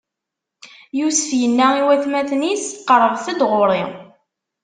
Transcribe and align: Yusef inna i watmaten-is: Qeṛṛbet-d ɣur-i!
Yusef 0.99 1.29
inna 1.45 1.67
i 1.79 1.81
watmaten-is: 1.87 2.65
Qeṛṛbet-d 2.87 3.39
ɣur-i! 3.51 3.83